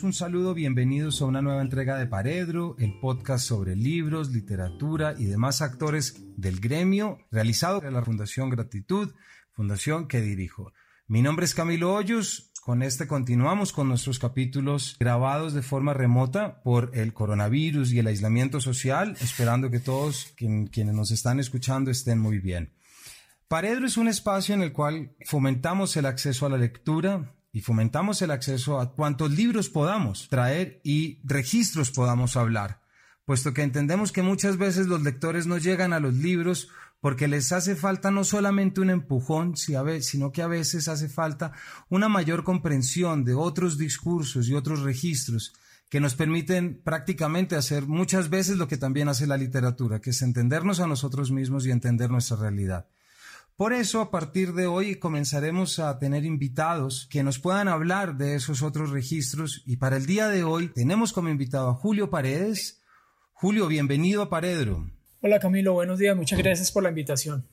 [0.00, 5.26] un saludo, bienvenidos a una nueva entrega de Paredro, el podcast sobre libros, literatura y
[5.26, 9.12] demás actores del gremio, realizado por la Fundación Gratitud,
[9.50, 10.72] fundación que dirijo.
[11.08, 16.62] Mi nombre es Camilo Hoyos, con este continuamos con nuestros capítulos grabados de forma remota
[16.62, 22.18] por el coronavirus y el aislamiento social, esperando que todos quienes nos están escuchando estén
[22.18, 22.72] muy bien.
[23.46, 28.22] Paredro es un espacio en el cual fomentamos el acceso a la lectura, y fomentamos
[28.22, 32.80] el acceso a cuantos libros podamos traer y registros podamos hablar,
[33.26, 36.68] puesto que entendemos que muchas veces los lectores no llegan a los libros
[37.00, 41.52] porque les hace falta no solamente un empujón, sino que a veces hace falta
[41.90, 45.52] una mayor comprensión de otros discursos y otros registros
[45.90, 50.22] que nos permiten prácticamente hacer muchas veces lo que también hace la literatura, que es
[50.22, 52.86] entendernos a nosotros mismos y entender nuestra realidad.
[53.62, 58.34] Por eso, a partir de hoy comenzaremos a tener invitados que nos puedan hablar de
[58.34, 62.82] esos otros registros y para el día de hoy tenemos como invitado a Julio Paredes.
[63.32, 64.90] Julio, bienvenido a Paredro.
[65.20, 67.46] Hola Camilo, buenos días, muchas gracias por la invitación.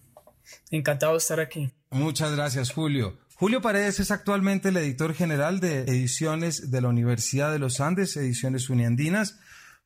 [0.72, 1.70] Encantado de estar aquí.
[1.92, 3.20] Muchas gracias, Julio.
[3.36, 8.18] Julio Paredes es actualmente el editor general de ediciones de la Universidad de los Andes,
[8.18, 9.38] Ediciones Uniandinas,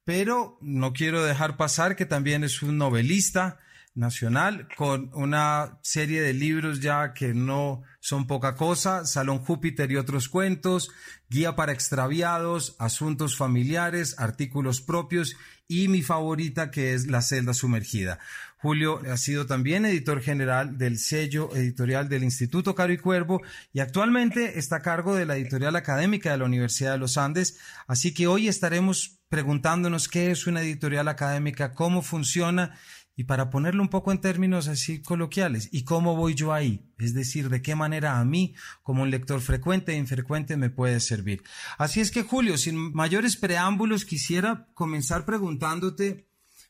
[0.05, 3.59] pero no quiero dejar pasar que también es un novelista,
[3.95, 9.97] nacional con una serie de libros ya que no son poca cosa, Salón Júpiter y
[9.97, 10.91] otros cuentos,
[11.30, 15.36] Guía para extraviados, Asuntos familiares, artículos propios
[15.67, 18.19] y mi favorita que es La celda sumergida.
[18.58, 23.41] Julio ha sido también editor general del sello editorial del Instituto Caro y Cuervo
[23.73, 27.59] y actualmente está a cargo de la editorial académica de la Universidad de los Andes,
[27.88, 32.77] así que hoy estaremos preguntándonos qué es una editorial académica, cómo funciona
[33.16, 36.89] y para ponerlo un poco en términos así coloquiales, ¿y cómo voy yo ahí?
[36.97, 40.99] Es decir, ¿de qué manera a mí, como un lector frecuente e infrecuente, me puede
[40.99, 41.43] servir?
[41.77, 46.27] Así es que, Julio, sin mayores preámbulos, quisiera comenzar preguntándote,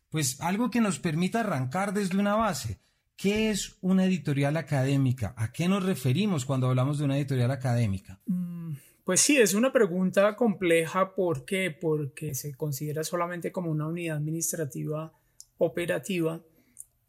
[0.10, 2.80] pues, algo que nos permita arrancar desde una base.
[3.16, 5.34] ¿Qué es una editorial académica?
[5.38, 8.20] ¿A qué nos referimos cuando hablamos de una editorial académica?
[8.26, 8.74] Mm,
[9.06, 11.16] pues sí, es una pregunta compleja.
[11.16, 11.72] ¿Por qué?
[11.72, 15.14] Porque se considera solamente como una unidad administrativa
[15.58, 16.42] operativa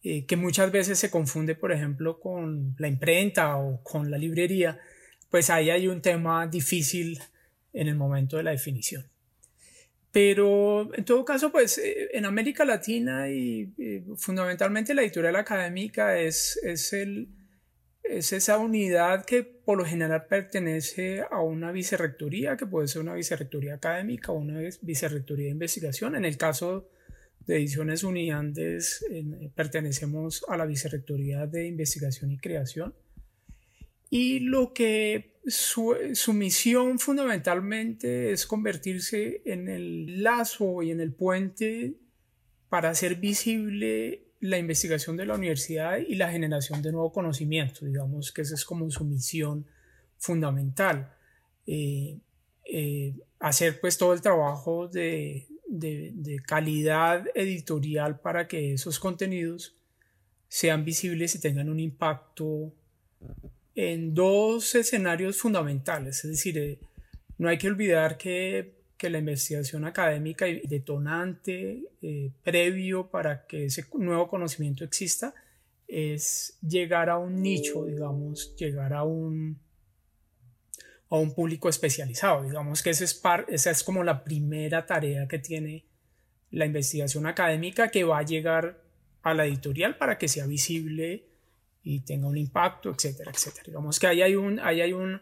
[0.07, 4.79] eh, que muchas veces se confunde, por ejemplo, con la imprenta o con la librería,
[5.31, 7.19] pues ahí hay un tema difícil
[7.73, 9.07] en el momento de la definición.
[10.13, 13.73] Pero en todo caso, pues eh, en América Latina y,
[14.19, 17.29] fundamentalmente la editorial académica es, es, el,
[18.03, 23.15] es esa unidad que por lo general pertenece a una vicerrectoría, que puede ser una
[23.15, 26.15] vicerrectoría académica o una vicerrectoría de investigación.
[26.15, 26.91] En el caso
[27.47, 32.95] de Ediciones Uniandes eh, pertenecemos a la Vicerrectoría de Investigación y Creación.
[34.11, 41.13] Y lo que su, su, misión fundamentalmente es convertirse en el lazo y en el
[41.13, 41.95] puente
[42.69, 47.87] para hacer visible la investigación de la universidad y la generación de nuevo conocimiento.
[47.87, 49.67] Digamos que esa es como su misión
[50.19, 51.13] fundamental.
[51.67, 52.19] Eh,
[52.65, 55.47] eh, hacer pues todo el trabajo de,
[55.79, 59.77] de, calidad editorial para que esos contenidos
[60.49, 62.73] sean visibles y tengan un impacto
[63.75, 66.25] en dos escenarios fundamentales.
[66.25, 66.79] Es decir, eh,
[67.39, 73.85] no hay que olvidar que, la investigación académica y detonante eh, previo para que ese
[73.99, 75.35] nuevo conocimiento exista
[75.87, 79.59] es llegar a un nicho, digamos, llegar a un,
[81.17, 82.43] a un público especializado.
[82.45, 85.85] Digamos que ese es esa es como la primera tarea que tiene
[86.51, 88.83] la investigación académica que va a llegar
[89.23, 91.25] a la editorial para que sea visible
[91.83, 93.65] y tenga un impacto, etcétera, etcétera.
[93.67, 95.21] Digamos que ahí hay, un, ahí hay un,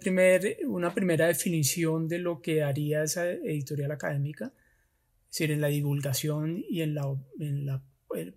[0.00, 5.68] primer, una primera definición de lo que haría esa editorial académica, es decir, en la
[5.68, 7.82] divulgación y en la, en la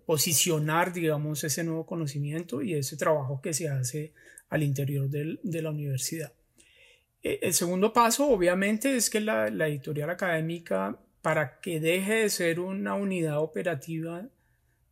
[0.04, 4.12] posicionar, digamos, ese nuevo conocimiento y ese trabajo que se hace
[4.48, 6.32] al interior del, de la universidad.
[7.22, 12.60] Eh, el segundo paso, obviamente, es que la, editorial académica, para que deje de ser
[12.60, 14.28] una unidad operativa,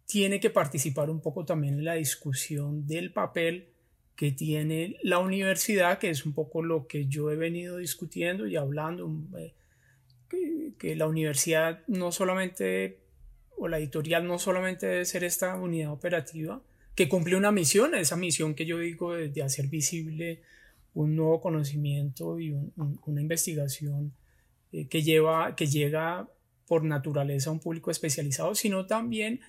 [0.07, 3.71] tiene que participar un poco también en la discusión del papel
[4.15, 8.57] que tiene la universidad, que es un poco lo que yo he venido discutiendo y
[8.57, 9.55] hablando, eh,
[10.79, 13.01] que, la universidad no solamente,
[13.57, 16.63] o la editorial no solamente debe ser esta unidad operativa,
[16.95, 20.43] que cumple una misión, esa misión que yo digo de hacer visible
[20.97, 24.13] un nuevo conocimiento y una investigación
[24.73, 26.29] eh, que, lleva, que llega
[26.67, 29.41] por naturaleza a un público especializado, sino también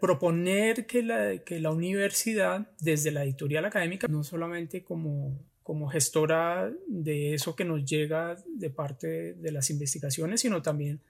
[0.00, 6.72] proponer que la, que la universidad, desde la editorial académica, no solamente como como gestora
[6.88, 11.00] de eso que nos llega de parte de las investigaciones, sino también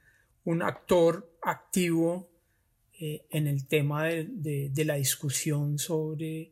[0.44, 2.28] un actor activo
[2.98, 6.50] eh, en el tema de, la discusión sobre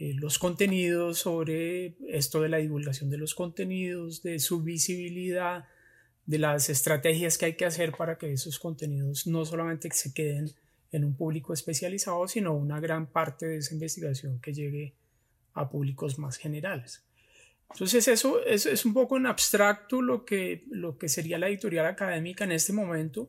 [0.00, 5.68] eh, los contenidos, sobre esto de la divulgación de los contenidos, de su visibilidad,
[6.24, 10.52] de las estrategias que hay que hacer para que esos contenidos no solamente se queden
[10.90, 14.94] en un público especializado, sino una gran parte de esa investigación que llegue
[15.52, 17.04] a públicos más generales.
[17.70, 22.44] Entonces eso, es un poco en abstracto lo que, lo que sería la editorial académica
[22.44, 23.28] en este momento,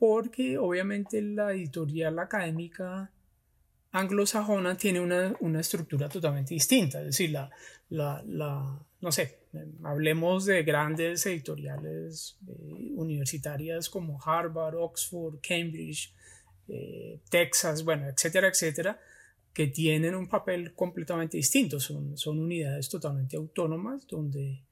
[0.00, 3.12] porque obviamente la editorial académica
[3.92, 7.50] anglosajona tiene una, una estructura totalmente distinta, es decir, la,
[7.90, 9.38] la, no sé,
[9.84, 16.14] hablemos de grandes editoriales eh, universitarias como Harvard, Oxford, Cambridge,
[16.68, 18.98] eh, Texas, bueno, etcétera, etcétera,
[19.52, 21.78] que tienen un papel completamente distinto.
[21.78, 24.62] Son, son unidades totalmente autónomas donde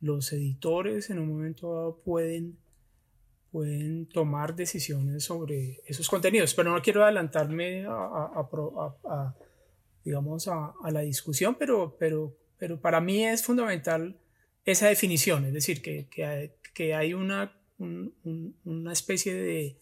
[0.00, 2.58] los editores en un momento dado pueden,
[3.56, 6.52] pueden tomar decisiones sobre esos contenidos.
[6.52, 9.34] Pero no quiero adelantarme a,
[10.04, 14.14] digamos, a, la discusión, pero, pero, pero para mí es fundamental
[14.66, 16.06] esa definición, es decir, que,
[16.74, 19.76] que, hay una, una especie de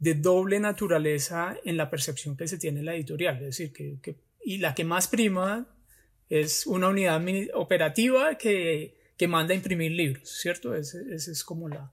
[0.00, 3.36] de doble naturaleza en la percepción que se tiene en la editorial.
[3.36, 5.68] Es decir, que, y la que más prima
[6.30, 10.74] es una unidad operativa que, que manda a imprimir libros, ¿cierto?
[10.74, 11.92] Ese, es como la...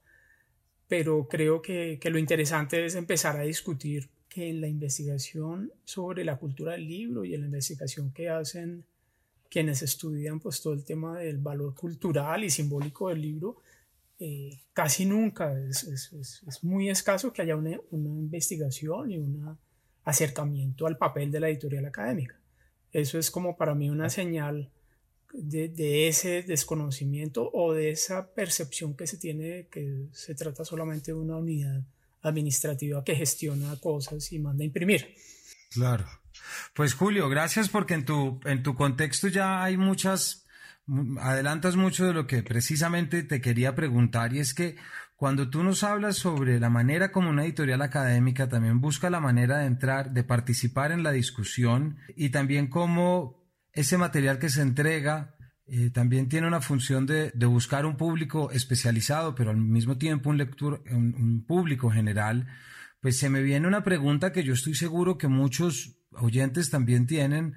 [0.88, 6.24] Pero creo que, que, lo interesante es empezar a discutir que en la investigación sobre
[6.24, 8.84] la cultura del libro y en la investigación que hacen
[9.50, 13.56] quienes estudian pues todo el tema del valor cultural y simbólico del libro,
[14.18, 19.56] eh, casi nunca, es, es, es, muy escaso que haya una, una, investigación y un
[20.04, 22.36] acercamiento al papel de la editorial académica.
[22.92, 24.70] Eso es como para mí una señal
[25.32, 31.18] de, ese desconocimiento o de esa percepción que se tiene que se trata solamente de
[31.18, 31.82] una unidad
[32.22, 35.14] administrativa que gestiona cosas y manda a imprimir.
[35.70, 36.06] Claro.
[36.74, 40.46] Pues Julio, gracias porque en tu, en tu contexto ya hay muchas
[41.20, 44.76] adelantas mucho de lo que precisamente te quería preguntar y es que
[45.16, 49.58] cuando tú nos hablas sobre la manera como una editorial académica también busca la manera
[49.58, 53.37] de entrar, de participar en la discusión y también cómo
[53.78, 55.34] ese material que se entrega
[55.66, 61.44] eh, también tiene una función de, buscar un público especializado, pero al mismo tiempo un
[61.46, 62.46] público general,
[63.00, 67.54] pues se me viene una pregunta que yo estoy seguro que muchos oyentes también tienen,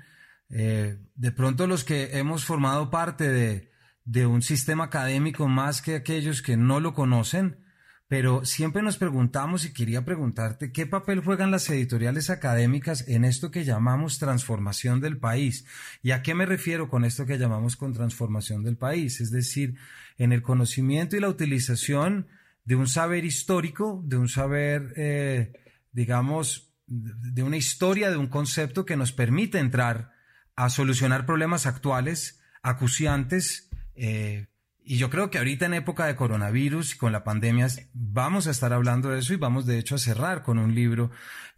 [0.49, 3.71] eh, de pronto los que hemos formado parte de,
[4.03, 7.63] de un sistema académico más que aquellos que no lo conocen,
[8.11, 13.51] pero siempre nos preguntamos y quería preguntarte qué papel juegan las editoriales académicas en esto
[13.51, 15.65] que llamamos transformación del país.
[16.03, 19.21] ¿Y a qué me refiero con esto que llamamos con transformación del país?
[19.21, 19.77] Es decir,
[20.17, 22.27] en el conocimiento y la utilización
[22.65, 25.53] de un saber histórico, de un saber, eh,
[25.93, 30.11] digamos, de una historia, de un concepto que nos permite entrar
[30.57, 34.47] a solucionar problemas actuales, acuciantes, eh,
[34.83, 38.51] y yo creo que ahorita en época de coronavirus y con la pandemia vamos a
[38.51, 41.11] estar hablando de eso y vamos de hecho a cerrar con un libro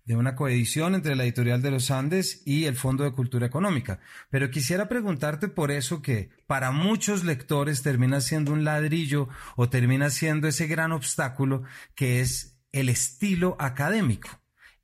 [0.06, 4.00] de una coedición entre la editorial de los Andes y el Fondo de Cultura Económica.
[4.30, 10.10] Pero quisiera preguntarte por eso que para muchos lectores termina siendo un ladrillo o termina
[10.10, 11.64] siendo ese gran obstáculo
[11.96, 14.30] que es el estilo académico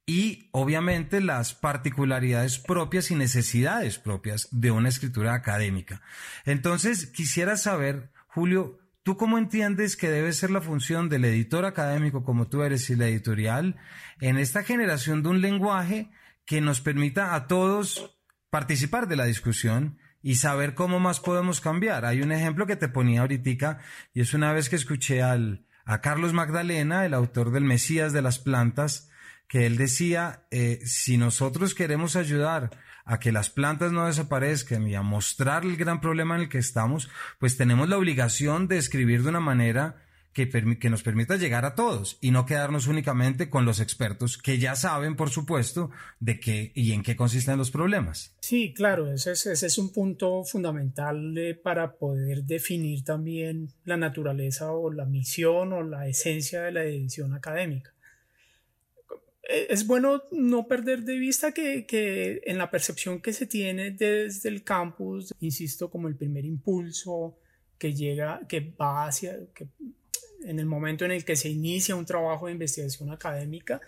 [0.10, 6.02] y obviamente las particularidades propias y necesidades propias de una escritura académica.
[6.46, 12.24] Entonces, quisiera saber, Julio, ¿tú cómo entiendes que debe ser la función del editor académico
[12.24, 13.76] como tú eres y la editorial
[14.22, 16.12] en esta generación de un lenguaje
[16.46, 18.20] que nos permita a todos
[18.52, 22.06] participar de la discusión y saber cómo más podemos cambiar?
[22.06, 23.80] Hay un ejemplo que te ponía ahorita
[24.14, 28.22] y es una vez que escuché al, a Carlos Magdalena, el autor del Mesías de
[28.22, 29.09] las Plantas,
[29.50, 32.70] que él decía, eh, si nosotros queremos ayudar
[33.04, 36.60] a que las plantas no desaparezcan y a mostrar el gran problema en el que
[36.60, 41.76] estamos, pues tenemos la obligación de escribir de una manera que, nos permita llegar a
[41.76, 45.90] todos y no quedarnos únicamente con los expertos que ya saben, por supuesto,
[46.20, 48.36] de qué y en qué consisten los problemas.
[48.40, 53.98] Sí, claro, ese es, ese es un punto fundamental eh, para poder definir también la
[53.98, 57.94] naturaleza o la misión o la esencia de la edición académica.
[59.50, 64.48] Eh, es bueno no perder de vista que, en la percepción que se tiene desde
[64.48, 67.36] el campus, insisto, como el primer impulso
[67.80, 69.68] que llega, que va hacia, que
[70.44, 73.82] en el momento en el que se inicia un trabajo de investigación académica,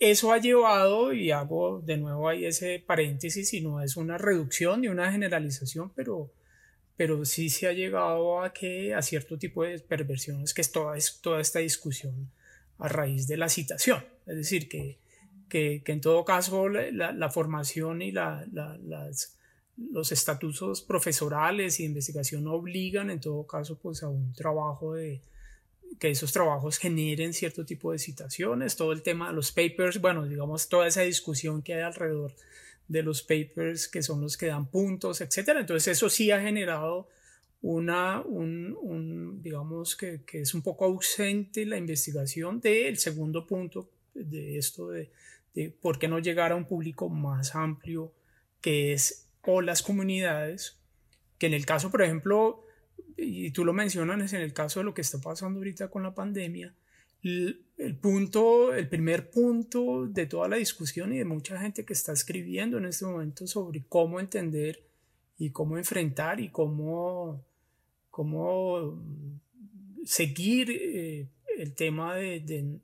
[0.00, 4.80] eso ha llevado, y hago de nuevo ahí ese paréntesis, y no es una reducción
[4.80, 6.32] ni una generalización, pero,
[6.96, 10.96] pero sí se ha llegado a que a cierto tipo de perversiones, que es toda,
[10.96, 12.28] es toda esta discusión
[12.80, 14.04] a raíz de la citación.
[14.30, 14.98] Es decir, que,
[15.48, 19.36] que, en todo caso la, la, formación y la, las,
[19.76, 25.20] los estatutos profesorales y investigación obligan en todo caso pues a un trabajo de
[25.98, 30.26] que esos trabajos generen cierto tipo de citaciones, todo el tema de los papers, bueno,
[30.26, 32.32] digamos toda esa discusión que hay alrededor
[32.86, 35.60] de los papers que son los que dan puntos, etcétera.
[35.60, 37.08] Entonces eso sí ha generado
[37.62, 44.58] una, un, digamos que, que, es un poco ausente la investigación del segundo punto de
[44.58, 45.10] esto de,
[45.54, 48.12] de por qué no llegar a un público más amplio
[48.60, 50.78] que es o las comunidades,
[51.38, 52.64] que en el caso, por ejemplo,
[53.16, 56.14] y tú lo mencionas en el caso de lo que está pasando ahorita con la
[56.14, 56.74] pandemia,
[57.22, 62.12] el, punto, el primer punto de toda la discusión y de mucha gente que está
[62.12, 64.82] escribiendo en este momento sobre cómo entender
[65.38, 67.44] y cómo enfrentar y cómo,
[68.10, 69.02] cómo
[70.04, 71.28] seguir eh,
[71.60, 72.40] el tema de,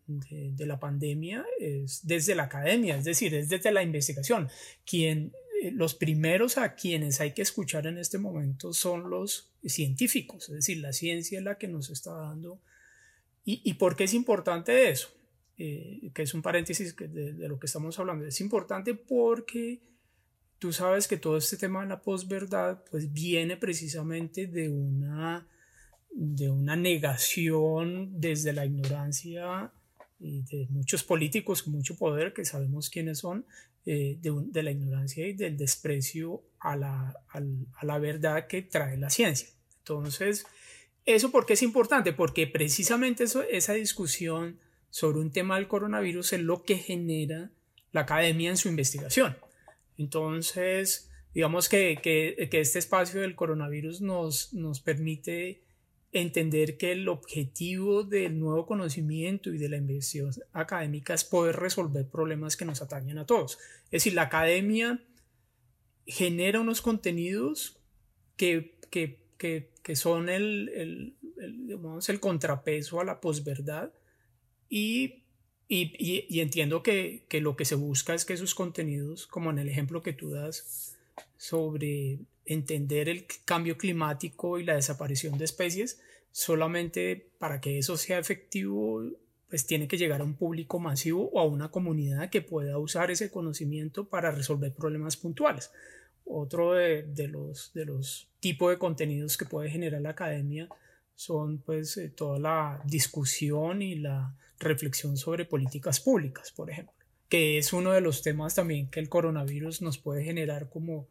[0.06, 4.49] de, la pandemia es desde la academia, es decir, es desde la investigación.
[4.85, 10.50] Quien, eh, los primeros a quienes hay que escuchar en este momento son los científicos,
[10.50, 12.61] es decir, la ciencia es la que nos está dando.
[13.47, 15.09] ¿Y, y por qué es importante eso?
[15.56, 18.26] Eh, que es un paréntesis de, de, lo que estamos hablando.
[18.26, 19.80] Es importante porque
[20.59, 25.49] tú sabes que todo este tema de la posverdad pues viene precisamente de una
[26.18, 29.70] de una negación desde la ignorancia
[30.18, 33.44] y de muchos políticos con mucho poder que sabemos quiénes son,
[33.85, 39.11] eh, de, la ignorancia y del desprecio a la, a la verdad que trae la
[39.11, 39.49] ciencia.
[39.80, 40.46] Entonces,
[41.04, 42.14] ¿eso por qué es importante?
[42.14, 44.58] Porque precisamente eso, esa discusión
[44.88, 47.50] sobre un tema del coronavirus es lo que genera
[47.92, 49.37] la academia en su investigación.
[49.99, 55.65] Entonces, digamos que, que, que este espacio del coronavirus nos, nos permite
[56.20, 62.08] entender que el objetivo del nuevo conocimiento y de la investigación académica es poder resolver
[62.08, 63.58] problemas que nos atañen a todos.
[63.87, 65.02] Es decir, la academia
[66.06, 67.78] genera unos contenidos
[68.37, 73.92] que, que, que, son el, el, el, contrapeso a la posverdad
[74.68, 75.25] y,
[75.68, 79.58] y, y, entiendo que, que lo que se busca es que esos contenidos, como en
[79.58, 80.96] el ejemplo que tú das
[81.37, 86.00] sobre entender el cambio climático y la desaparición de especies,
[86.30, 89.02] solamente para que eso sea efectivo,
[89.48, 93.10] pues tiene que llegar a un público masivo o a una comunidad que pueda usar
[93.10, 95.70] ese conocimiento para resolver problemas puntuales.
[96.24, 100.68] Otro de, los, de los tipos de contenidos que puede generar la academia
[101.14, 106.94] son pues eh, toda la discusión y la reflexión sobre políticas públicas, por ejemplo,
[107.28, 111.08] que es uno de los temas también que el coronavirus nos puede generar como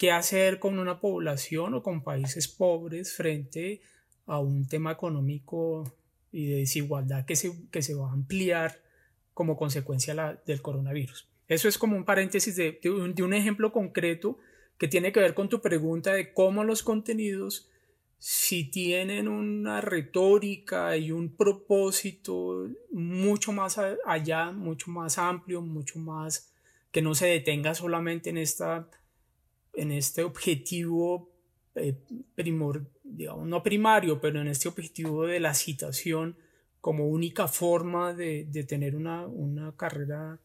[0.00, 3.82] qué hacer con una población o con países pobres frente
[4.24, 5.94] a un tema económico
[6.32, 8.80] y de desigualdad que se, que se va a ampliar
[9.34, 11.28] como consecuencia del coronavirus.
[11.48, 14.38] Eso es como un paréntesis de, un, ejemplo concreto
[14.78, 17.68] que tiene que ver con tu pregunta de cómo los contenidos,
[18.18, 26.54] si tienen una retórica y un propósito mucho más allá, mucho más amplio, mucho más
[26.90, 28.88] que no se detenga solamente en esta
[29.74, 31.30] en este objetivo
[31.74, 31.94] eh,
[32.34, 36.36] primor, digamos, no primario, pero en este objetivo de la citación
[36.80, 40.40] como única forma de, de tener una, una, carrera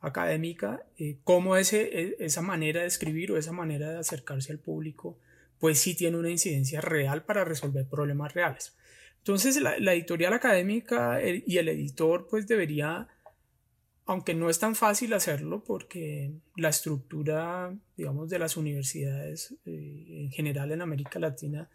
[0.00, 4.58] académica, eh, cómo ese, e, esa manera de escribir o esa manera de acercarse al
[4.58, 5.18] público,
[5.58, 8.76] pues sí tiene una incidencia real para resolver problemas reales.
[9.18, 13.08] Entonces la, la editorial académica y el editor pues debería
[14.08, 20.30] aunque no es tan fácil hacerlo porque la estructura, digamos, de las universidades eh, en
[20.30, 21.68] general en América Latina,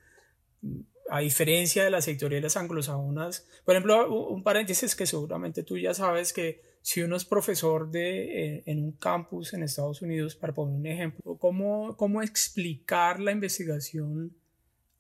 [1.12, 6.34] a diferencia de las editoriales anglosajonas, por ejemplo, un paréntesis que seguramente tú ya sabes
[6.34, 10.76] que si uno es profesor de, eh, en un campus en Estados Unidos, para poner
[10.76, 14.34] un ejemplo, ¿cómo, cómo explicar la investigación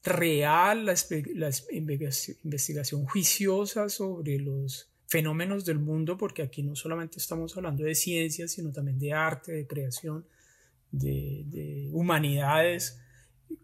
[0.03, 7.83] real, la investigación juiciosa sobre los fenómenos del mundo, porque aquí no solamente estamos hablando
[7.83, 10.25] de ciencias, sino también de arte, de creación,
[10.91, 12.99] de, humanidades.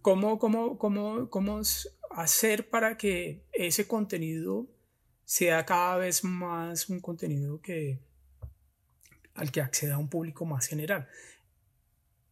[0.03, 1.59] ¿Cómo, cómo, cómo, ¿Cómo
[2.11, 4.67] hacer para que ese contenido
[5.25, 7.97] sea cada vez más un contenido que,
[9.33, 11.07] al que acceda un público más general?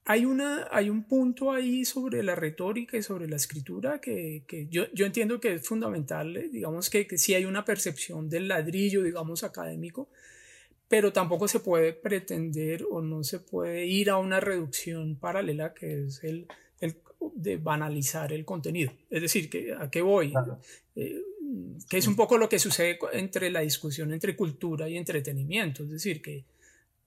[0.10, 4.68] Hay, una, hay un punto ahí sobre la retórica y sobre la escritura que, que
[4.70, 8.48] yo, yo, entiendo que es fundamental, eh, digamos que, que sí hay una percepción del
[8.48, 10.08] ladrillo, digamos, académico,
[10.88, 16.06] pero tampoco se puede pretender o no se puede ir a una reducción paralela que
[16.06, 16.48] es el,
[16.80, 16.96] el
[17.36, 18.94] de banalizar el contenido.
[19.10, 20.34] Es decir, que, ¿a qué voy?
[20.96, 21.22] Eh,
[21.90, 25.84] que es un poco lo que sucede entre la discusión entre cultura y entretenimiento.
[25.84, 26.46] Es decir, que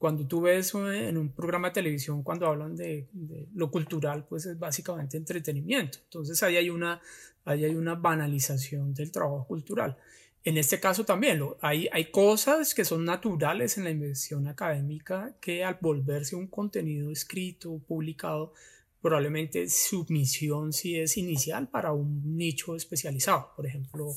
[0.00, 3.07] cuando tú ves en un programa de televisión, cuando hablan de,
[3.54, 5.99] lo cultural, pues es básicamente entretenimiento.
[6.04, 7.02] Entonces ahí hay una,
[7.45, 9.99] ahí hay una banalización del trabajo cultural.
[10.42, 15.35] En este caso también lo, hay, hay cosas que son naturales en la investigación académica
[15.38, 18.54] que al volverse un contenido escrito, publicado,
[19.02, 24.14] probablemente su misión sí es inicial para un nicho especializado, por ejemplo.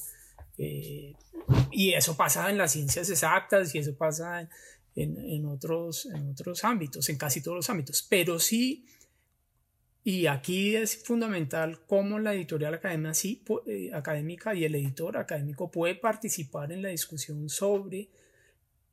[0.58, 1.13] Eh,
[1.72, 4.50] y eso pasa en las ciencias exactas y eso pasa en,
[4.95, 8.05] en, otros, en otros ámbitos, en casi todos los ámbitos.
[8.09, 8.85] Pero sí
[10.03, 15.71] y aquí es fundamental cómo la editorial académica, sí, eh, académica y el editor académico
[15.71, 18.09] puede participar en la discusión sobre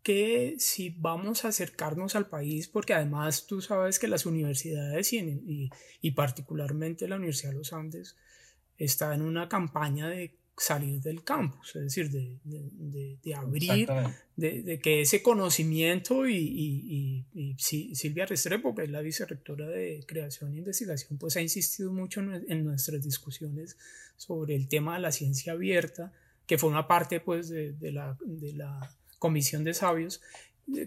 [0.04, 5.18] que si vamos a acercarnos al país, porque además tú sabes que las universidades y,
[5.18, 8.16] y, y particularmente la Universidad de los Andes
[8.78, 13.88] está en una campaña de salir del campus, es decir, de, de, de abrir,
[14.36, 17.54] de, que ese conocimiento y, y, y,
[17.94, 22.44] Silvia Restrepo, que es la vicerrectora de creación e investigación, pues ha insistido mucho en,
[22.46, 23.78] en, nuestras discusiones
[24.18, 26.12] sobre el tema de la ciencia abierta,
[26.46, 30.20] que fue una parte pues de, la, de la comisión de sabios,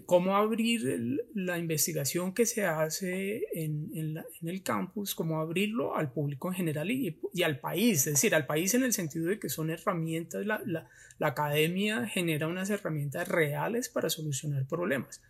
[0.06, 6.54] cómo abrir la investigación que se hace en, el campus, cómo abrirlo al público en
[6.54, 10.46] general y, al país, es decir, al país en el sentido de que son herramientas,
[10.46, 10.88] la
[11.20, 15.20] academia genera unas herramientas reales para solucionar problemas.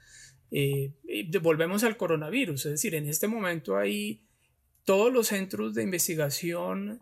[0.57, 0.93] Eh,
[1.43, 4.21] volvemos al coronavirus, es decir, en este momento hay
[4.85, 7.01] todos los centros de investigación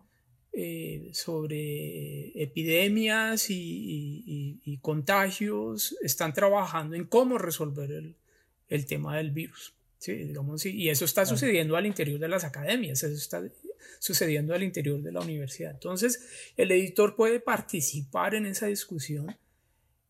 [0.54, 7.90] eh, sobre epidemias y, contagios, están trabajando en cómo resolver
[8.68, 9.74] el, tema del virus.
[9.98, 10.12] ¿sí?
[10.12, 13.42] Digamos, y eso está sucediendo al interior de las academias, eso está
[13.98, 15.70] sucediendo al interior de la universidad.
[15.70, 19.34] Entonces, el editor puede participar en esa discusión.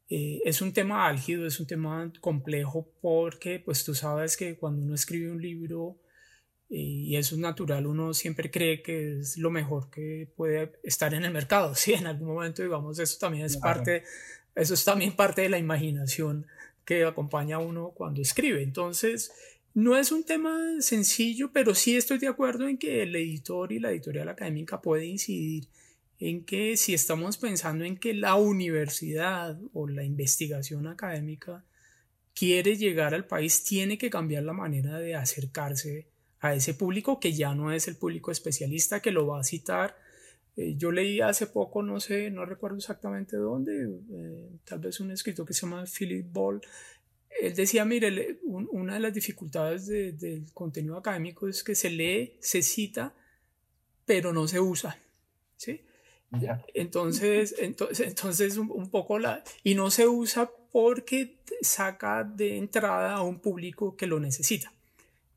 [0.08, 4.82] Eh, es un tema álgido, es un tema complejo porque, pues tú sabes que cuando
[4.82, 5.98] uno escribe un libro,
[6.74, 11.22] y eso es natural, uno siempre cree que es lo mejor que puede estar en
[11.22, 14.04] el mercado, sí, en algún momento, digamos, eso también es parte,
[14.54, 16.46] eso es también parte de la imaginación
[16.86, 18.62] que acompaña a uno cuando escribe.
[18.62, 19.32] Entonces,
[19.74, 23.78] no es un tema sencillo, pero sí estoy de acuerdo en que el editor y
[23.78, 25.68] la editorial académica puede incidir
[26.18, 31.64] en que si estamos pensando en que la universidad o la investigación académica
[32.34, 36.11] quiere llegar al país, tiene que cambiar la manera de acercarse
[36.42, 39.96] a ese público que ya no es el público especialista que lo va a citar.
[40.56, 45.12] Eh, yo leí hace poco, no sé, no recuerdo exactamente dónde, eh, tal vez un
[45.12, 46.60] escritor que se llama Philip Ball,
[47.40, 52.60] él decía, mire, una de las dificultades del contenido académico es que se lee, se
[52.60, 53.14] cita,
[54.04, 54.98] pero no se usa.
[55.56, 55.80] ¿sí?
[56.74, 59.42] Entonces, entonces, entonces un, poco la...
[59.64, 64.72] Y no se usa porque saca de entrada a un público que lo necesita.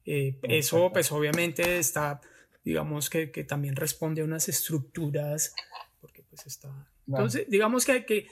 [0.06, 2.22] Eh, eso pues obviamente está,
[2.64, 5.54] digamos que, que, también responde a unas estructuras,
[6.00, 6.70] porque pues está...
[7.08, 8.28] Entonces, digamos que, que,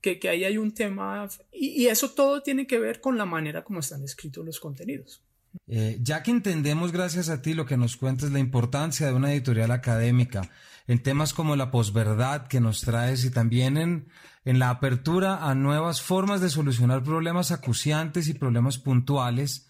[0.00, 3.24] que, que ahí hay un tema y, y, eso todo tiene que ver con la
[3.24, 5.22] manera como están escritos los contenidos.
[5.66, 9.32] Eh, ya que entendemos gracias a ti lo que nos cuentas la importancia de una
[9.32, 10.48] editorial académica
[10.86, 14.08] en temas como la posverdad que nos traes y también en,
[14.44, 19.68] en la apertura a nuevas formas de solucionar problemas acuciantes y problemas puntuales,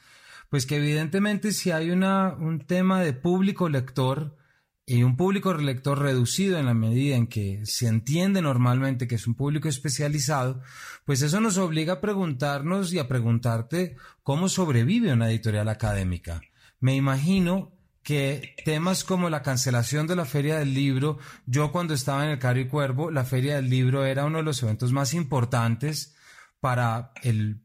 [0.50, 4.36] pues que evidentemente si hay una, un tema de público lector
[4.84, 9.28] y un público lector reducido en la medida en que se entiende normalmente que es
[9.28, 10.60] un público especializado,
[11.04, 16.40] pues eso nos obliga a preguntarnos y a preguntarte cómo sobrevive una editorial académica.
[16.80, 22.24] Me imagino que temas como la cancelación de la Feria del Libro, yo cuando estaba
[22.24, 25.14] en el Caro y Cuervo, la Feria del Libro era uno de los eventos más
[25.14, 26.16] importantes
[26.58, 27.62] para el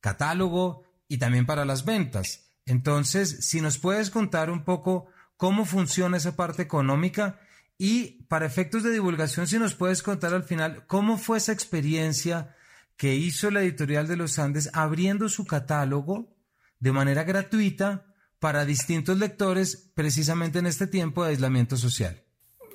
[0.00, 2.52] catálogo y también para las ventas.
[2.66, 7.40] Entonces, si nos puedes contar un poco cómo funciona esa parte económica
[7.78, 12.54] y para efectos de divulgación, si nos puedes contar al final cómo fue esa experiencia
[12.96, 16.36] que hizo la editorial de los Andes abriendo su catálogo
[16.80, 22.22] de manera gratuita para distintos lectores precisamente en este tiempo de aislamiento social.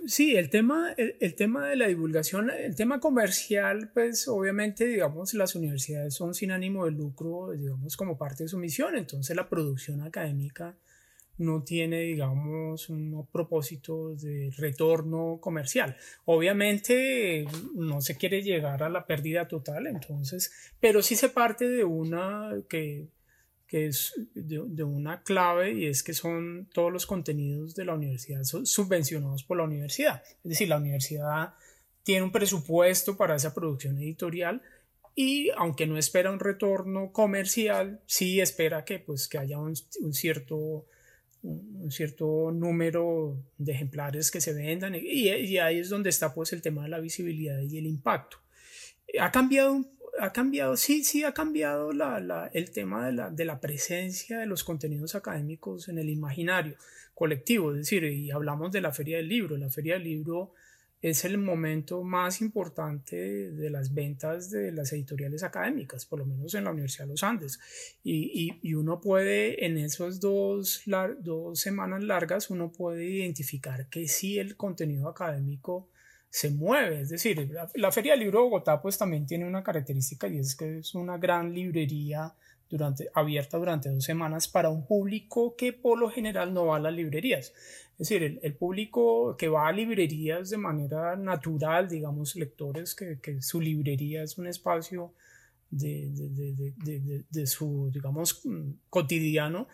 [0.06, 5.56] Sí, el tema, el, tema de la divulgación, el tema comercial, pues obviamente, digamos, las
[5.56, 10.02] universidades son sin ánimo de lucro, digamos, como parte de su misión, entonces la producción
[10.02, 10.76] académica
[11.38, 15.96] no tiene, digamos, un propósito de retorno comercial.
[16.26, 21.86] Obviamente no se quiere llegar a la pérdida total, entonces, pero sí se parte de
[21.86, 23.08] una que
[23.74, 28.44] que es de, una clave y es que son todos los contenidos de la universidad
[28.44, 30.22] subvencionados por la universidad.
[30.44, 31.56] Es decir, la universidad
[32.04, 34.62] tiene un presupuesto para esa producción editorial
[35.16, 40.86] y aunque no espera un retorno comercial, sí espera que, pues, que haya un, cierto,
[41.42, 46.54] un, cierto número de ejemplares que se vendan y, y, ahí es donde está pues,
[46.54, 48.38] el tema de la visibilidad y el impacto.
[49.20, 49.84] Ha cambiado,
[50.20, 54.46] ha cambiado sí, sí ha cambiado la, el tema de la, de la presencia de
[54.46, 56.76] los contenidos académicos en el imaginario
[57.14, 59.58] colectivo, es decir, y hablamos de la Feria del Libro.
[59.58, 60.54] La Feria del Libro
[61.02, 66.54] es el momento más importante de las ventas de las editoriales académicas, por lo menos
[66.54, 67.60] en la Universidad de los Andes.
[68.04, 70.84] Y, y, uno puede, en esas dos,
[71.20, 75.90] dos semanas largas, uno puede identificar que sí el contenido académico
[76.34, 77.02] se mueve.
[77.02, 80.56] Es decir, la, Feria del Libro de Bogotá pues también tiene una característica y es
[80.56, 82.34] que es una gran librería
[82.68, 86.80] durante, abierta durante dos semanas para un público que por lo general no va a
[86.80, 87.54] las librerías.
[88.00, 93.62] Es decir, el, público que va a librerías de manera natural, digamos, lectores, que, su
[93.62, 95.14] librería es un espacio
[95.70, 98.42] de, su, digamos,
[98.90, 99.68] cotidiano,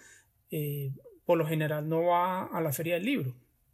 [0.51, 0.91] eh,
[1.25, 3.33] por lo general no va a la feria del libro.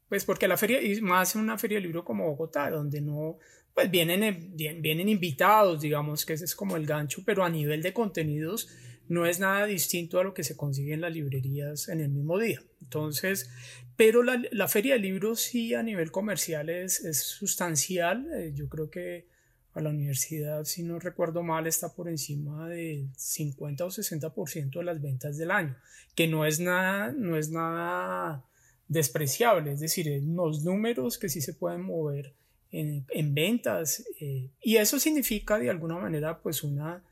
[0.10, 3.40] Pues porque la feria, y más una feria del libro como Bogotá, donde no,
[3.74, 7.94] pues vienen, vienen invitados, digamos, que ese es como el gancho, pero a nivel de
[7.94, 8.70] contenidos
[9.08, 12.40] no es nada distinto a lo que se consigue en las librerías en el mismo
[12.40, 12.62] día.
[12.82, 13.50] Entonces,
[13.96, 18.28] pero la, la feria de libros sí a nivel comercial es, es sustancial.
[18.34, 19.28] Eh, yo creo que
[19.74, 24.84] a la universidad, si no recuerdo mal, está por encima del 50 o 60% de
[24.84, 25.76] las ventas del año,
[26.16, 28.46] que no es nada, no es nada
[28.88, 32.34] despreciable, es decir, los números que sí se pueden mover
[32.72, 37.04] en, en ventas eh, y eso significa de alguna manera pues una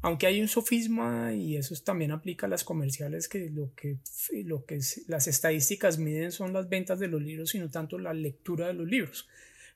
[0.00, 3.98] aunque hay un sofisma y eso también aplica a las comerciales que lo que,
[4.44, 8.12] lo que las estadísticas miden son las ventas de los libros y no tanto la
[8.12, 9.28] lectura de los libros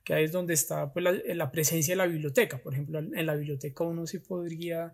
[0.03, 2.57] que ahí es donde está pues, la, presencia de la biblioteca.
[2.57, 4.93] Por ejemplo en la biblioteca uno sí podría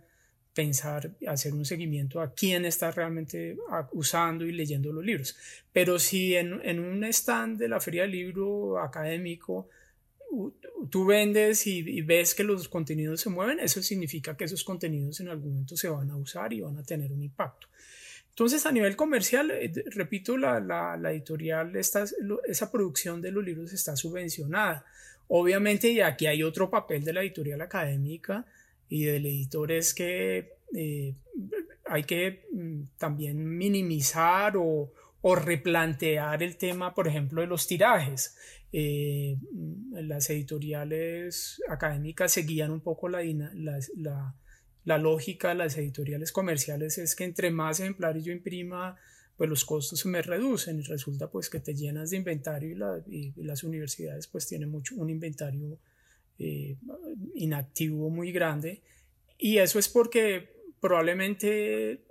[0.54, 3.58] pensar hacer un seguimiento a quién está realmente
[3.92, 5.36] usando y leyendo los libros
[5.72, 9.68] pero si en, un stand de la feria del libro académico
[10.90, 15.30] tú vendes y, ves que los contenidos se mueven, eso significa que esos contenidos en
[15.30, 17.68] algún momento se van a usar y van a tener un impacto.
[18.30, 22.06] Entonces, a nivel comercial, eh, repito, la, la, editorial, esta,
[22.48, 24.86] esa producción de los libros está subvencionada.
[25.28, 28.46] Obviamente, y aquí hay otro papel de la editorial académica
[28.90, 31.16] y del editor es que eh,
[31.86, 34.92] hay que mm, también minimizar o,
[35.26, 38.36] o replantear el tema, por ejemplo, de los tirajes.
[38.76, 39.38] Eh,
[39.92, 43.22] las editoriales académicas seguían un poco la,
[44.84, 48.98] la, lógica de las editoriales comerciales, es que entre más ejemplares yo imprima,
[49.38, 53.32] pues los costos se me reducen y resulta pues que te llenas de inventario y,
[53.44, 55.80] las universidades pues tienen mucho, un inventario
[56.40, 56.76] eh,
[57.36, 58.82] inactivo muy grande
[59.38, 62.02] y eso es porque probablemente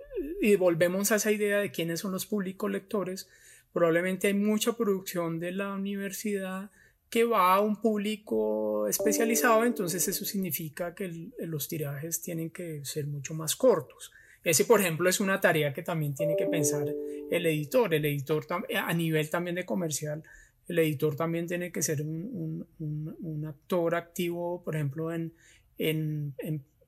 [0.41, 3.27] y volvemos a esa idea de quiénes son los públicos lectores
[3.73, 6.69] probablemente hay mucha producción de la universidad
[7.13, 13.05] que va a un público especializado, entonces eso significa que los tirajes tienen que ser
[13.05, 14.11] mucho más cortos.
[14.43, 16.91] Ese, por ejemplo, es una tarea que también tiene que pensar
[17.29, 17.93] el editor.
[17.93, 20.23] El editor a nivel también de comercial,
[20.67, 25.33] el editor también tiene que ser un, actor activo, por ejemplo, en,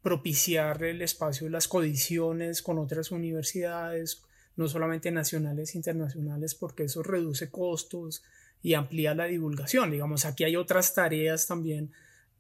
[0.01, 4.21] propiciar el espacio las codiciones con otras universidades,
[4.55, 8.23] no solamente nacionales internacionales, porque eso reduce costos
[8.61, 9.91] y amplía la divulgación.
[9.91, 11.91] Digamos, aquí hay otras tareas también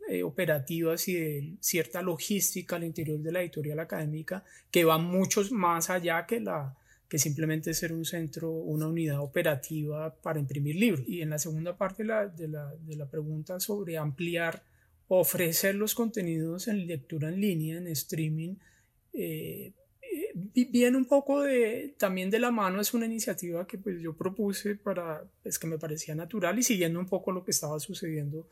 [0.07, 5.41] eh, operativas y de cierta logística al interior de la editorial académica que van mucho
[5.51, 6.75] más allá que la
[7.07, 11.05] que simplemente ser un centro, una unidad operativa para imprimir libros.
[11.07, 14.63] Y en la segunda parte de la, de la, pregunta sobre ampliar,
[15.07, 18.55] ofrecer los contenidos en lectura en línea, en streaming,
[19.13, 19.71] eh,
[20.53, 24.75] viene un poco de, también de la mano, es una iniciativa que pues yo propuse
[24.75, 28.47] para, es pues, que me parecía natural y siguiendo un poco lo que estaba sucediendo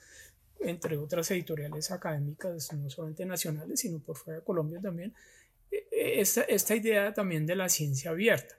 [0.59, 5.13] entre otras editoriales académicas, no solamente nacionales, sino por fuera de Colombia también,
[5.91, 8.55] esta, esta idea también de la ciencia abierta.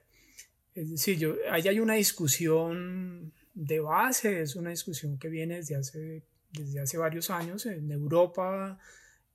[0.73, 5.75] Es decir, yo, ahí hay una discusión de base, es una discusión que viene desde
[5.75, 8.77] hace, desde hace varios años en Europa,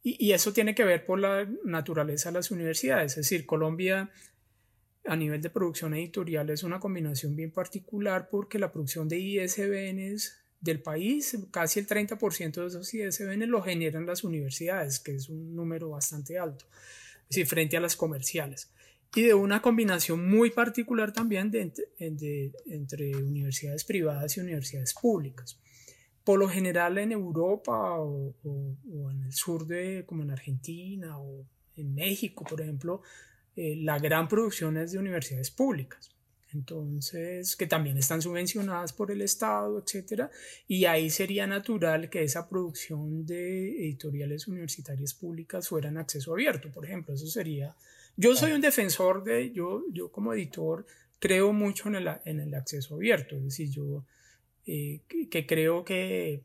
[0.02, 3.12] y, eso tiene que ver por la naturaleza de las universidades.
[3.12, 4.10] Es decir, Colombia
[5.04, 10.36] a nivel de producción editorial es una combinación bien particular porque la producción de ISBNs
[10.60, 15.54] del país, casi el 30% de esos ISBNs lo generan las universidades, que es un
[15.54, 16.66] número bastante alto,
[17.30, 18.70] decir, frente a las comerciales.
[19.14, 21.72] y de una combinación muy particular también de,
[22.66, 25.58] entre universidades privadas y universidades públicas.
[26.22, 28.34] Por lo general en Europa o,
[29.10, 31.44] en el sur de, como en Argentina o
[31.76, 33.02] en México, por ejemplo,
[33.56, 36.14] eh, la gran producción es de universidades públicas.
[36.52, 40.30] Entonces, que también están subvencionadas por el Estado, etcétera,
[40.66, 46.70] y ahí sería natural que esa producción de editoriales universitarias públicas fuera en acceso abierto,
[46.70, 47.14] por ejemplo.
[47.14, 47.74] Eso sería
[48.16, 50.84] yo soy un defensor de, yo, yo como editor
[51.18, 54.04] creo mucho en el, en el acceso abierto, es decir, yo
[54.66, 56.42] eh, que, creo que,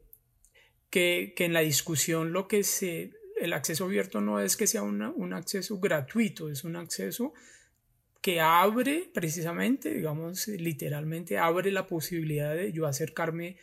[0.90, 4.84] que, que, en la discusión lo que se, el acceso abierto no es que sea
[4.84, 7.34] un acceso gratuito, es un acceso
[8.26, 13.56] que abre precisamente, digamos, literalmente abre la posibilidad de yo acercarme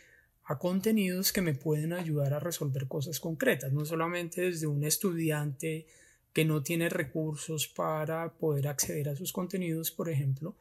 [0.44, 5.88] a contenidos que me pueden ayudar a resolver cosas concretas, no solamente desde un estudiante
[6.32, 10.54] que no tiene recursos para poder acceder a sus contenidos, por ejemplo,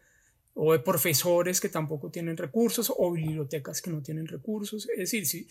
[0.55, 4.89] o de profesores que tampoco tienen recursos, o bibliotecas que no tienen recursos.
[4.89, 5.45] Es decir,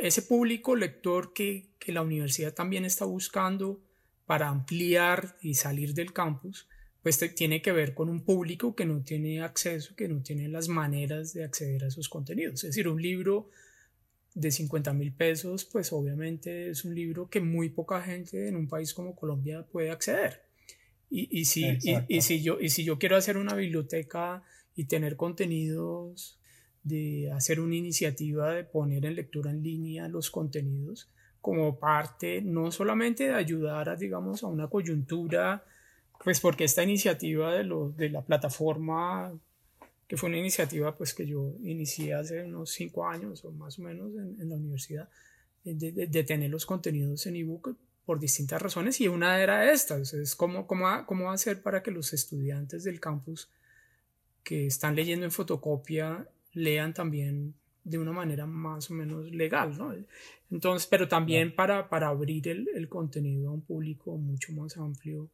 [0.00, 3.80] ese público lector que, que la universidad también está buscando
[4.26, 6.68] para ampliar y salir del campus,
[7.06, 10.66] pues tiene que ver con un público que no tiene acceso, que no tiene las
[10.66, 12.64] maneras de acceder a esos contenidos.
[12.64, 13.48] Es decir, un libro
[14.34, 18.66] de 50 mil pesos, pues obviamente es un libro que muy poca gente en un
[18.66, 20.42] país como Colombia puede acceder.
[21.08, 24.42] Y, y, si, y, si yo, y si yo quiero hacer una biblioteca
[24.74, 26.40] y tener contenidos,
[26.82, 31.08] de hacer una iniciativa de poner en lectura en línea los contenidos
[31.40, 35.64] como parte no solamente de ayudar a, digamos, a una coyuntura,
[36.22, 39.32] pues porque esta iniciativa de, lo, de la plataforma
[40.08, 43.82] que fue una iniciativa pues que yo inicié hace unos cinco años o más o
[43.82, 45.08] menos en, la universidad,
[45.64, 50.36] de, de, tener los contenidos en ebook por distintas razones y una era esta, es
[50.36, 53.50] cómo, cómo, cómo hacer para que los estudiantes del campus
[54.44, 59.92] que están leyendo en fotocopia lean también de una manera más o menos legal, ¿no?
[60.50, 65.28] Entonces, pero también para, para abrir el, el contenido a un público mucho más amplio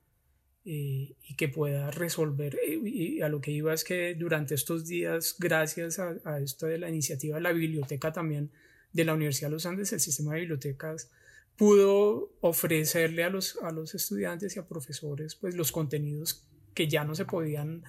[0.64, 2.56] eh, y que pueda resolver.
[2.56, 6.78] Eh, y a lo que iba es que durante estos días, gracias a, esto de
[6.78, 8.50] la iniciativa de la biblioteca también
[8.92, 11.10] de la Universidad de los Andes, el sistema de bibliotecas
[11.56, 17.04] pudo ofrecerle a los, a los estudiantes y a profesores pues los contenidos que ya
[17.04, 17.82] no se podían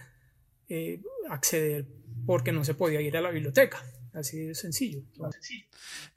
[0.67, 1.85] eh, acceder
[2.25, 3.83] porque no se podía ir a la biblioteca.
[4.13, 5.01] Así de sencillo.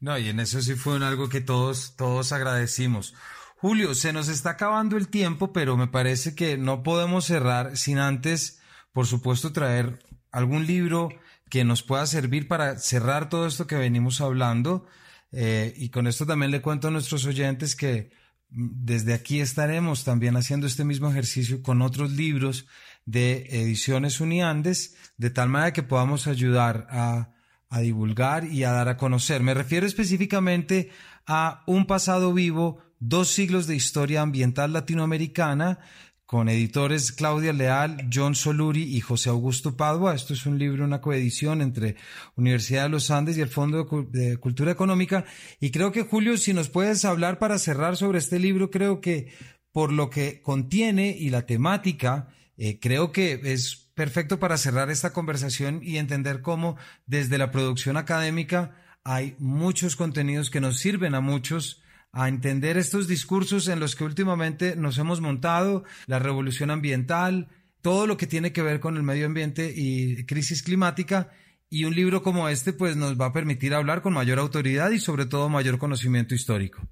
[0.00, 3.14] No, y en eso sí fue algo que todos, todos agradecimos.
[3.58, 7.98] Julio, se nos está acabando el tiempo, pero me parece que no podemos cerrar sin
[7.98, 8.60] antes,
[8.92, 9.98] por supuesto, traer
[10.30, 11.08] algún libro
[11.48, 14.86] que nos pueda servir para cerrar todo esto que venimos hablando.
[15.32, 18.10] Eh, y con esto también le cuento a nuestros oyentes que
[18.50, 22.66] mm, desde aquí estaremos también haciendo este mismo ejercicio con otros libros
[23.06, 27.30] de ediciones Uniandes, de tal manera que podamos ayudar a,
[27.70, 29.42] a divulgar y a dar a conocer.
[29.42, 30.90] Me refiero específicamente
[31.26, 35.80] a Un pasado vivo Dos siglos de historia ambiental latinoamericana
[36.24, 40.14] con editores Claudia Leal, John Soluri y José Augusto Padua.
[40.14, 41.96] Esto es un libro, una coedición entre
[42.36, 45.26] Universidad de los Andes y el Fondo de Cultura Económica.
[45.60, 49.30] Y creo que Julio, si nos puedes hablar para cerrar sobre este libro, creo que
[49.72, 55.12] por lo que contiene y la temática, eh, creo que es perfecto para cerrar esta
[55.12, 61.20] conversación y entender cómo desde la producción académica hay muchos contenidos que nos sirven a
[61.20, 61.82] muchos
[62.16, 67.48] a entender estos discursos en los que últimamente nos hemos montado, la revolución ambiental,
[67.82, 71.30] todo lo que tiene que ver con el medio ambiente y crisis climática.
[71.68, 74.98] Y un libro como este pues nos va a permitir hablar con mayor autoridad y
[74.98, 76.88] sobre todo mayor conocimiento histórico.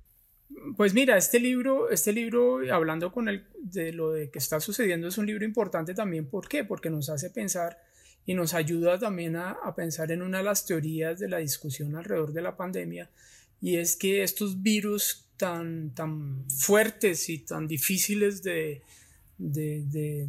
[0.77, 5.09] Pues mira, este libro, este libro, hablando con el, de lo de que está sucediendo,
[5.09, 6.29] es un libro importante también.
[6.29, 6.65] ¿Por qué?
[6.65, 7.79] Porque nos hace pensar
[8.27, 11.97] y nos ayuda también a, a pensar en una de las teorías de la discusión
[11.97, 13.09] alrededor de la pandemia,
[13.61, 18.83] y es que estos virus tan, tan fuertes y tan difíciles de,
[19.39, 20.29] de,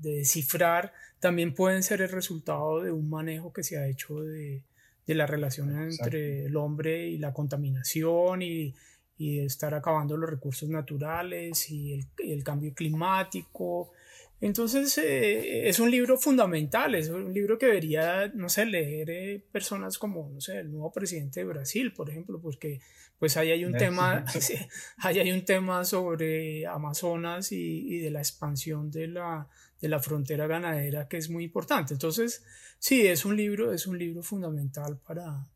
[0.00, 4.62] descifrar también pueden ser el resultado de un manejo que se ha hecho de,
[5.06, 8.74] la relación entre el hombre y la contaminación y,
[9.18, 13.92] y estar acabando los recursos naturales y el, el cambio climático
[14.40, 19.44] entonces eh, es un libro fundamental, es un libro que debería, no sé, leer eh,
[19.50, 22.80] personas como, no sé, el nuevo presidente de Brasil, por ejemplo, porque
[23.18, 24.24] pues ahí hay un tema,
[24.98, 29.48] ahí hay un tema sobre Amazonas y, y, de la expansión de la,
[29.80, 31.94] de la frontera ganadera que es muy importante.
[31.94, 32.44] Entonces,
[32.78, 35.46] sí, es un libro, es un libro fundamental para,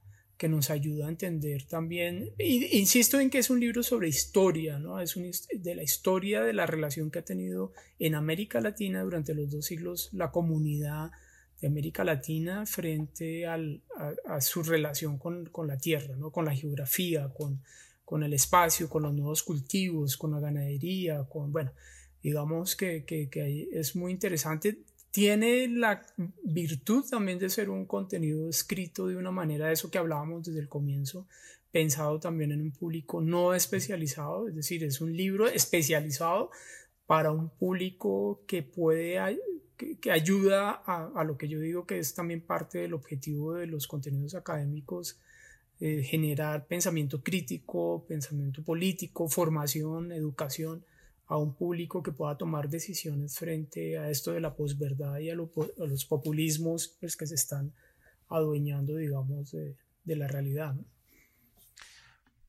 [0.41, 4.99] que nos ayuda a entender también, insisto en que es un libro sobre historia, ¿no?
[4.99, 9.35] es un, de la historia de la relación que ha tenido en América Latina durante
[9.35, 11.11] los dos siglos la comunidad
[11.61, 13.83] de América Latina frente al,
[14.27, 16.31] a, su relación con, con, la tierra, ¿no?
[16.31, 17.61] con la geografía, con,
[18.07, 21.73] con el espacio, con los nuevos cultivos, con la ganadería, con, bueno,
[22.23, 24.79] digamos que, que, que es muy interesante
[25.11, 26.07] tiene la
[26.43, 30.61] virtud también de ser un contenido escrito de una manera, de eso que hablábamos desde
[30.61, 31.27] el comienzo,
[31.73, 36.51] pensado también en un público no especializado, es decir, es un libro especializado
[37.07, 39.19] para un público que puede,
[39.77, 43.89] que, ayuda a, lo que yo digo que es también parte del objetivo de los
[43.89, 45.19] contenidos académicos,
[45.81, 50.85] eh, generar pensamiento crítico, pensamiento político, formación, educación
[51.31, 55.37] a un público que pueda tomar decisiones frente a esto de la posverdad y a,
[55.37, 57.73] los populismos pues, que se están
[58.29, 59.77] adueñando, digamos, de,
[60.17, 60.75] la realidad.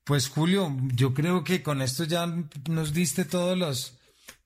[0.04, 2.26] Pues Julio, yo creo que con esto ya
[2.68, 4.00] nos diste todos los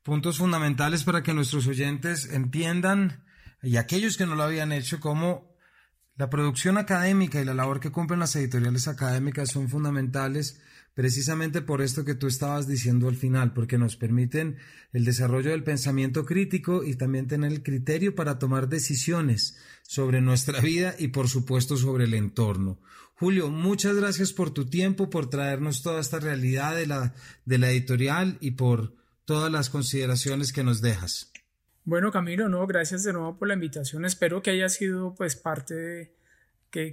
[0.03, 3.23] puntos fundamentales para que nuestros oyentes entiendan
[3.63, 5.55] y aquellos que no lo habían hecho cómo
[6.17, 10.59] la producción académica y la labor que cumplen las editoriales académicas son fundamentales
[10.95, 14.57] precisamente por esto que tú estabas diciendo al final, porque nos permiten
[14.93, 20.61] el desarrollo del pensamiento crítico y también tener el criterio para tomar decisiones sobre nuestra
[20.61, 22.79] vida y por supuesto sobre el entorno.
[23.13, 27.13] Julio, muchas gracias por tu tiempo, por traernos toda esta realidad de la,
[27.45, 31.31] de la editorial y por todas las consideraciones que nos dejas.
[31.83, 34.05] Bueno, Camilo, no, gracias de nuevo por la invitación.
[34.05, 36.15] Espero que haya sido pues parte de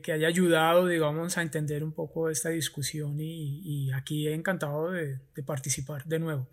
[0.00, 5.18] que, haya ayudado, digamos, a entender un poco esta discusión y, aquí he encantado de,
[5.44, 6.48] participar de nuevo.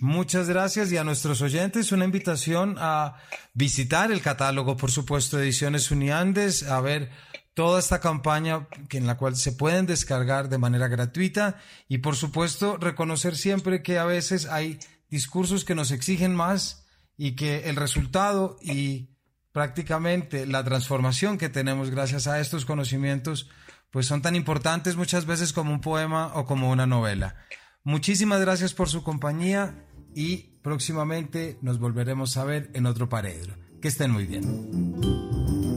[0.00, 3.16] Muchas gracias y a nuestros oyentes una invitación a
[3.54, 7.10] visitar el catálogo, por supuesto, de Ediciones Uniandes, a ver
[7.54, 12.76] toda esta campaña en la cual se pueden descargar de manera gratuita y, por supuesto,
[12.78, 16.84] reconocer siempre que a veces hay discursos que nos exigen más
[17.16, 19.11] y que el resultado y
[19.52, 23.48] prácticamente la transformación que tenemos gracias a estos conocimientos,
[23.90, 27.36] pues son tan importantes muchas veces como un poema o como una novela.
[27.84, 33.56] Muchísimas gracias por su compañía y próximamente nos volveremos a ver en otro paredro.
[33.80, 35.71] Que estén muy bien.